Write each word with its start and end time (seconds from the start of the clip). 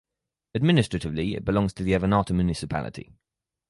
Administratively 0.55 1.35
it 1.35 1.45
belongs 1.45 1.73
to 1.73 1.83
the 1.83 1.91
Avannaata 1.93 2.31
municipality. 2.33 3.13